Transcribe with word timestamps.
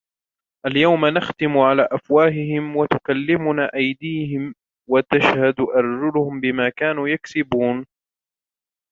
اليوم 0.65 1.05
نختم 1.05 1.57
على 1.57 1.87
أفواههم 1.91 2.75
وتكلمنا 2.75 3.73
أيديهم 3.75 4.53
وتشهد 4.89 5.55
أرجلهم 5.59 6.39
بما 6.41 6.69
كانوا 6.69 7.07
يكسبون 7.07 7.85